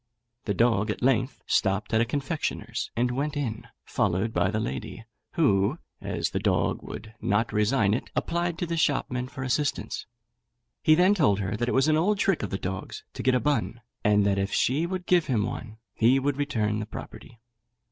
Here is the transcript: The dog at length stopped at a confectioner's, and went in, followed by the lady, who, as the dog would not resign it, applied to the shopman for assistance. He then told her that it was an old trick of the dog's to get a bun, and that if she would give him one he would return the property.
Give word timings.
The 0.45 0.55
dog 0.55 0.89
at 0.89 1.03
length 1.03 1.43
stopped 1.45 1.93
at 1.93 2.01
a 2.01 2.05
confectioner's, 2.05 2.89
and 2.95 3.11
went 3.11 3.37
in, 3.37 3.67
followed 3.85 4.33
by 4.33 4.49
the 4.49 4.59
lady, 4.59 5.05
who, 5.33 5.77
as 6.01 6.31
the 6.31 6.39
dog 6.39 6.81
would 6.81 7.13
not 7.21 7.53
resign 7.53 7.93
it, 7.93 8.09
applied 8.15 8.57
to 8.57 8.65
the 8.65 8.77
shopman 8.77 9.27
for 9.27 9.43
assistance. 9.43 10.07
He 10.81 10.95
then 10.95 11.13
told 11.13 11.37
her 11.39 11.55
that 11.55 11.69
it 11.69 11.75
was 11.75 11.87
an 11.87 11.97
old 11.97 12.17
trick 12.17 12.41
of 12.41 12.49
the 12.49 12.57
dog's 12.57 13.03
to 13.13 13.21
get 13.21 13.35
a 13.35 13.39
bun, 13.39 13.81
and 14.03 14.25
that 14.25 14.39
if 14.39 14.51
she 14.51 14.87
would 14.87 15.05
give 15.05 15.27
him 15.27 15.43
one 15.45 15.77
he 15.93 16.17
would 16.17 16.37
return 16.37 16.79
the 16.79 16.87
property. 16.87 17.39